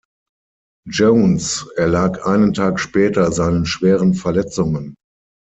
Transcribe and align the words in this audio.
Jones 0.89 1.69
erlag 1.75 2.25
einen 2.25 2.53
Tag 2.55 2.79
später 2.79 3.31
seinen 3.31 3.67
schweren 3.67 4.15
Verletzungen. 4.15 4.95